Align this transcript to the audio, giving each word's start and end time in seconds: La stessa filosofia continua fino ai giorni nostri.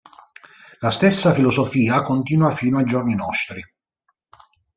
La 0.81 0.89
stessa 0.89 1.31
filosofia 1.31 2.01
continua 2.01 2.49
fino 2.49 2.79
ai 2.79 2.85
giorni 2.85 3.13
nostri. 3.13 3.63